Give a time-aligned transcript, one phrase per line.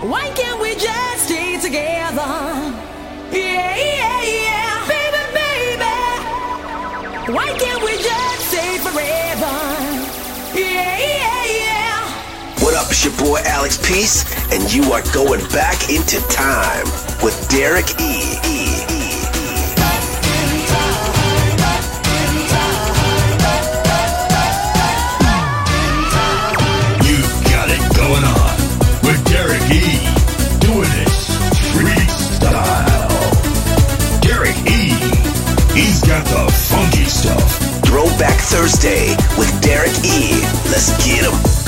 [0.00, 2.22] Why can't we just stay together?
[3.32, 4.86] Yeah, yeah, yeah.
[4.86, 7.32] Baby, baby.
[7.32, 9.56] Why can't we just stay forever?
[10.54, 12.64] Yeah, yeah, yeah.
[12.64, 16.86] What up, it's your boy Alex Peace, and you are going back into time
[17.20, 18.38] with Derek E.
[18.46, 18.77] E.
[37.08, 37.58] stuff.
[37.84, 40.40] Throwback Thursday with Derek E.
[40.70, 41.67] Let's get him.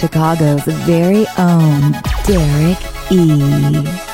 [0.00, 1.92] Chicago's very own
[2.24, 2.78] Derek
[3.12, 4.09] E.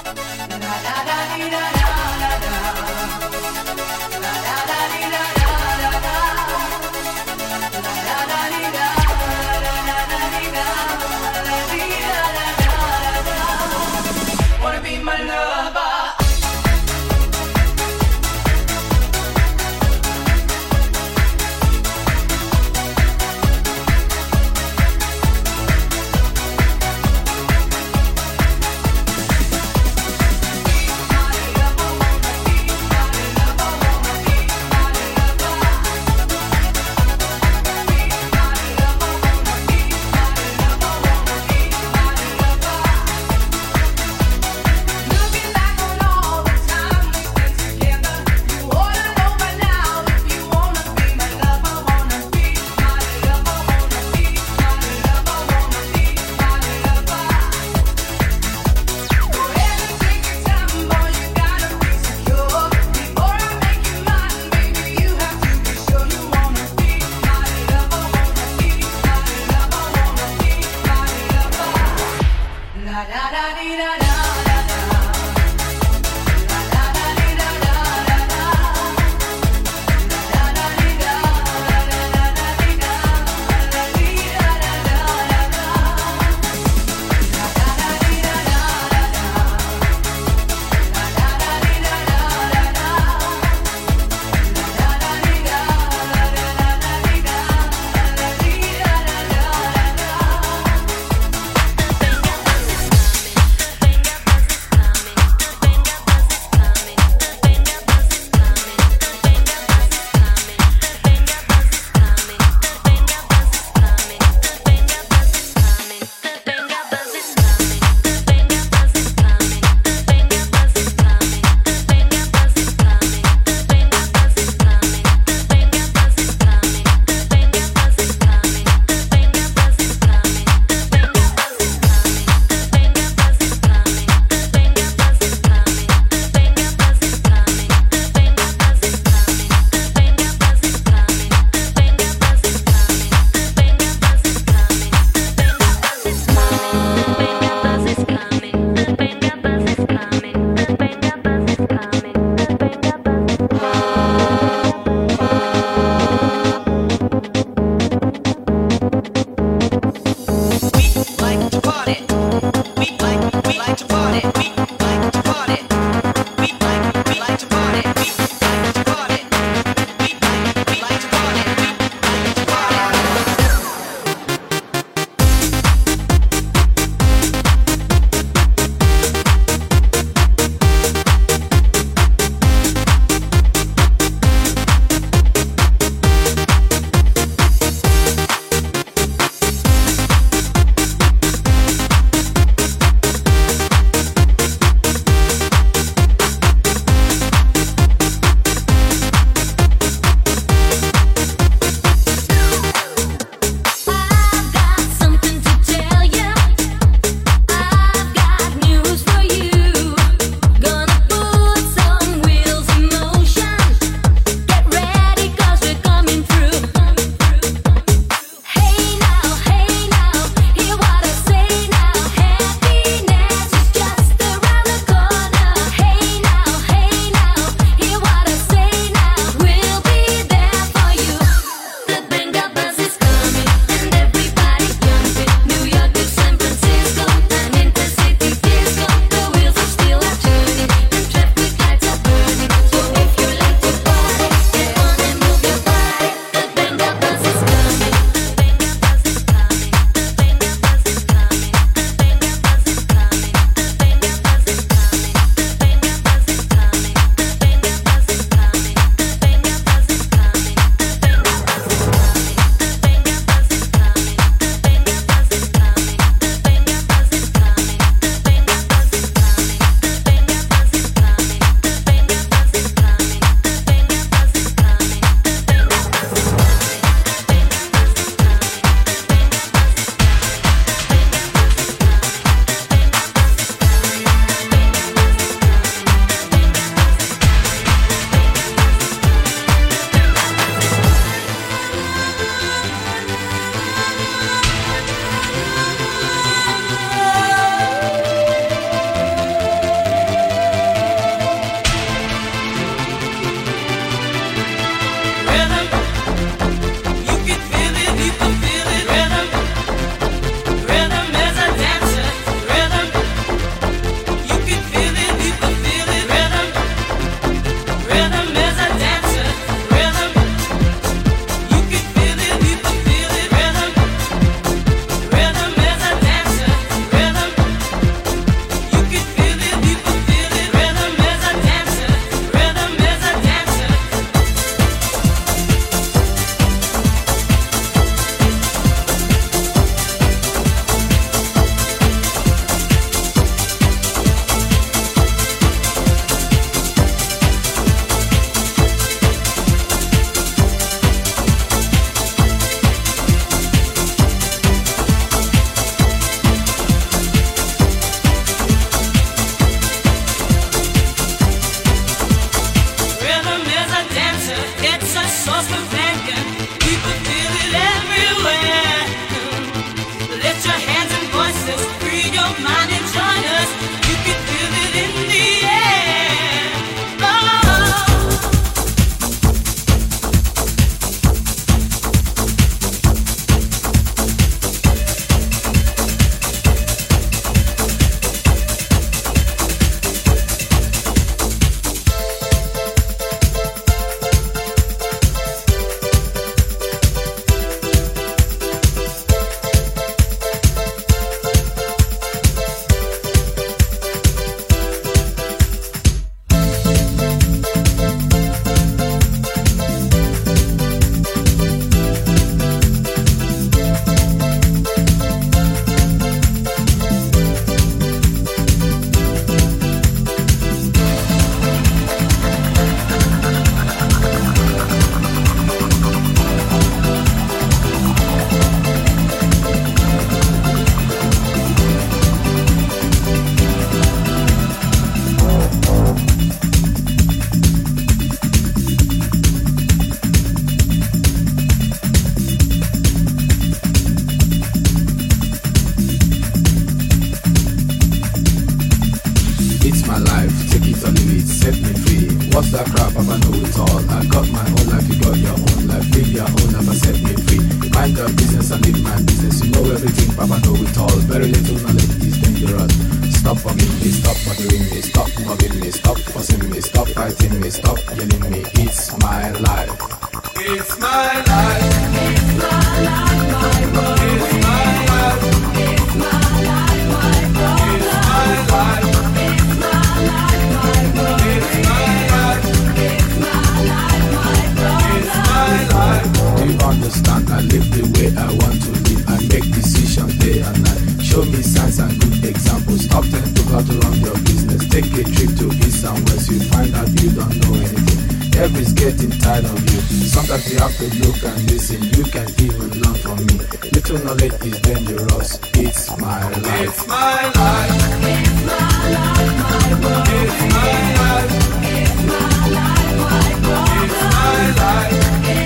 [487.50, 489.02] live the way I want to live.
[489.08, 491.02] I make decisions day and night.
[491.02, 492.84] Show me signs and good examples.
[492.84, 494.62] Stop telling how to run your business.
[494.68, 496.30] Take a trip to east and west.
[496.30, 498.00] You find out you don't know anything.
[498.36, 499.80] Everybody's getting tired of you.
[500.06, 501.80] Sometimes you have to look and listen.
[501.96, 503.36] You can even learn from me.
[503.72, 505.38] Little knowledge is dangerous.
[505.54, 506.68] It's my life.
[506.68, 507.70] It's my life.
[508.04, 508.60] It's my
[508.92, 510.08] life, my world.
[510.10, 511.32] It's my life.
[511.64, 512.22] It's my
[512.56, 513.88] life, my world.
[513.88, 515.45] It's my life.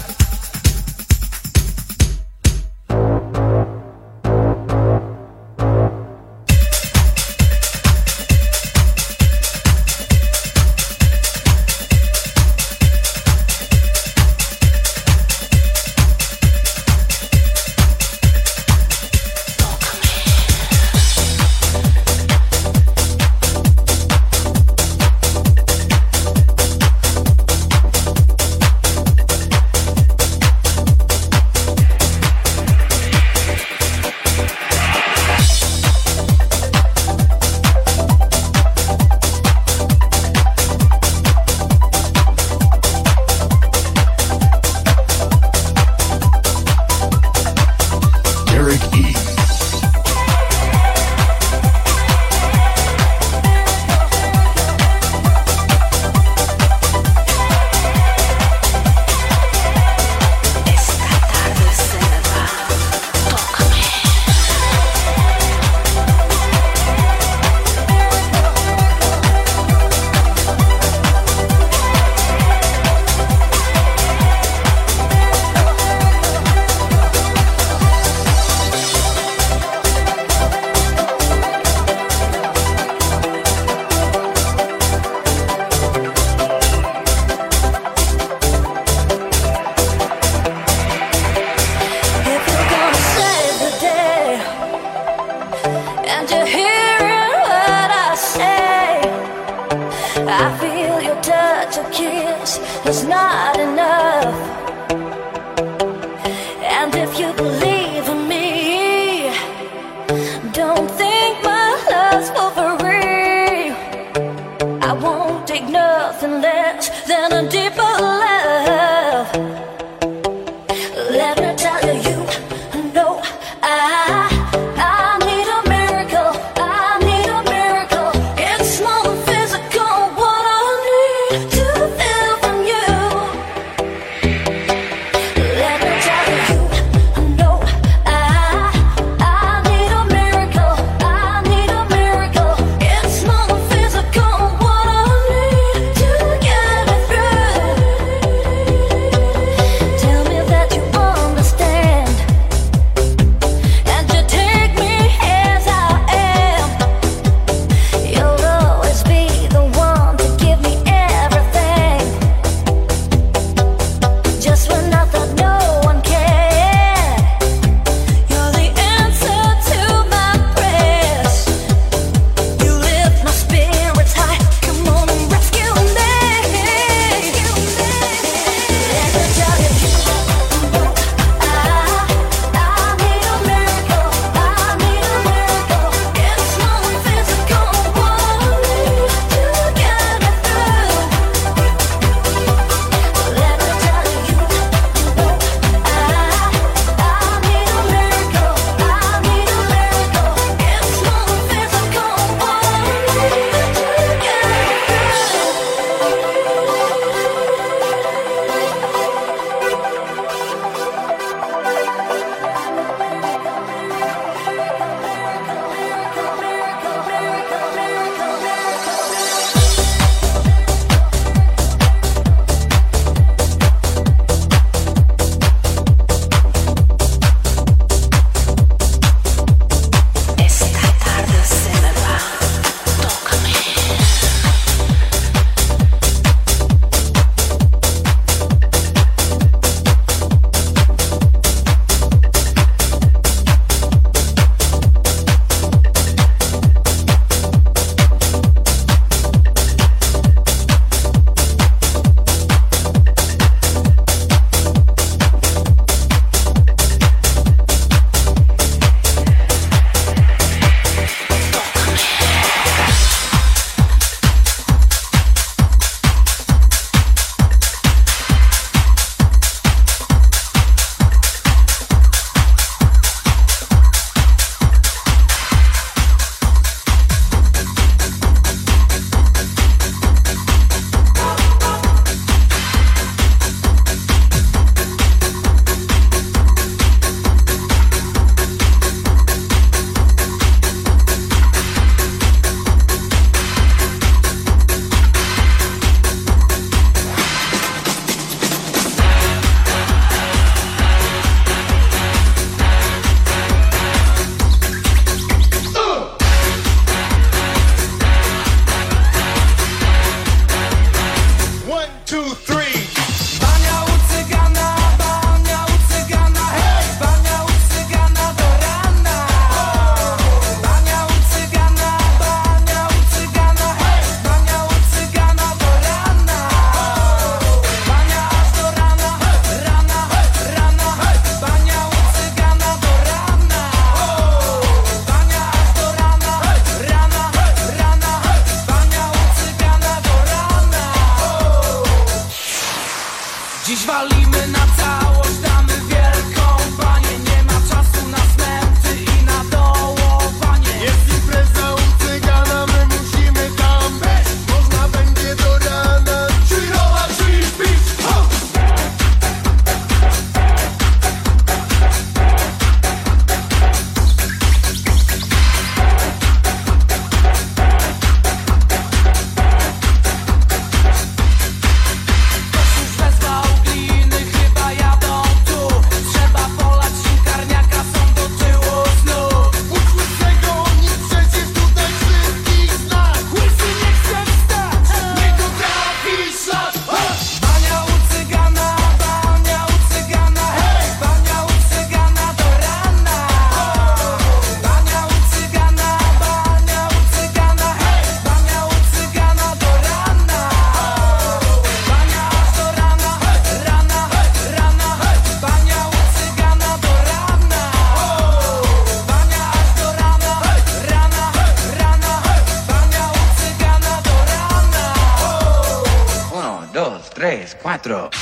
[417.83, 418.20] 4.